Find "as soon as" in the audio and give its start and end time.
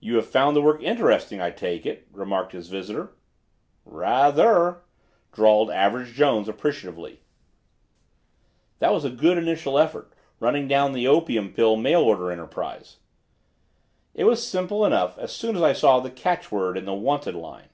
15.18-15.62